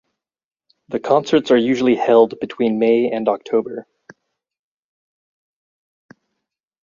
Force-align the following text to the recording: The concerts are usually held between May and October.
The 0.87 0.99
concerts 0.99 1.51
are 1.51 1.57
usually 1.57 1.93
held 1.95 2.39
between 2.39 2.79
May 2.79 3.11
and 3.11 3.29
October. 3.29 3.85